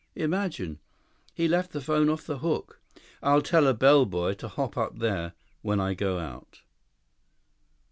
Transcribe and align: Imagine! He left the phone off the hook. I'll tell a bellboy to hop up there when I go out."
Imagine! 0.15 0.79
He 1.35 1.47
left 1.47 1.73
the 1.73 1.79
phone 1.79 2.09
off 2.09 2.25
the 2.25 2.39
hook. 2.39 2.81
I'll 3.21 3.43
tell 3.43 3.67
a 3.67 3.73
bellboy 3.75 4.33
to 4.39 4.47
hop 4.47 4.75
up 4.75 4.97
there 4.97 5.33
when 5.61 5.79
I 5.79 5.93
go 5.93 6.17
out." 6.17 6.63